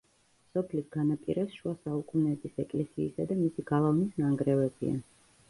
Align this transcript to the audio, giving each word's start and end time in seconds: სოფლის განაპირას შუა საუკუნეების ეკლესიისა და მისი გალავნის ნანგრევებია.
სოფლის 0.57 0.87
განაპირას 0.95 1.51
შუა 1.57 1.73
საუკუნეების 1.81 2.57
ეკლესიისა 2.65 3.27
და 3.33 3.39
მისი 3.43 3.67
გალავნის 3.75 4.19
ნანგრევებია. 4.25 4.99